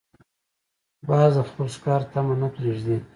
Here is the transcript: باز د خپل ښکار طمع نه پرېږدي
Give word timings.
باز 1.07 1.33
د 1.37 1.39
خپل 1.49 1.67
ښکار 1.75 2.01
طمع 2.11 2.35
نه 2.41 2.47
پرېږدي 2.55 2.97